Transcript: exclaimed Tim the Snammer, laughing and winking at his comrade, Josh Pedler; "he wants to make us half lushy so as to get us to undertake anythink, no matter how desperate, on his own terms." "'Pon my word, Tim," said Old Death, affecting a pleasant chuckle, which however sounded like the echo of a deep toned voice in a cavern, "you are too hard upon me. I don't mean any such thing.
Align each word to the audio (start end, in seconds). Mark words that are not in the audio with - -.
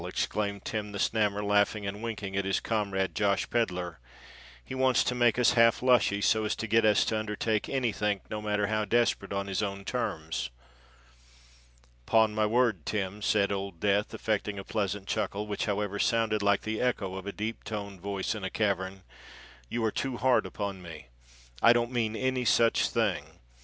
exclaimed 0.07 0.65
Tim 0.65 0.93
the 0.93 0.97
Snammer, 0.97 1.43
laughing 1.43 1.85
and 1.85 2.01
winking 2.01 2.35
at 2.35 2.43
his 2.43 2.59
comrade, 2.59 3.13
Josh 3.13 3.47
Pedler; 3.51 3.99
"he 4.65 4.73
wants 4.73 5.03
to 5.03 5.13
make 5.13 5.37
us 5.37 5.53
half 5.53 5.83
lushy 5.83 6.21
so 6.21 6.43
as 6.43 6.55
to 6.55 6.65
get 6.65 6.83
us 6.83 7.05
to 7.05 7.19
undertake 7.19 7.69
anythink, 7.69 8.23
no 8.27 8.41
matter 8.41 8.65
how 8.65 8.83
desperate, 8.83 9.31
on 9.31 9.45
his 9.45 9.61
own 9.61 9.85
terms." 9.85 10.49
"'Pon 12.07 12.33
my 12.33 12.47
word, 12.47 12.83
Tim," 12.83 13.21
said 13.21 13.51
Old 13.51 13.79
Death, 13.79 14.11
affecting 14.11 14.57
a 14.57 14.63
pleasant 14.63 15.05
chuckle, 15.07 15.45
which 15.45 15.65
however 15.65 15.99
sounded 15.99 16.41
like 16.41 16.63
the 16.63 16.81
echo 16.81 17.13
of 17.13 17.27
a 17.27 17.31
deep 17.31 17.63
toned 17.63 18.01
voice 18.01 18.33
in 18.33 18.43
a 18.43 18.49
cavern, 18.49 19.03
"you 19.69 19.85
are 19.85 19.91
too 19.91 20.17
hard 20.17 20.47
upon 20.47 20.81
me. 20.81 21.09
I 21.61 21.73
don't 21.73 21.91
mean 21.91 22.15
any 22.15 22.43
such 22.43 22.89
thing. 22.89 23.37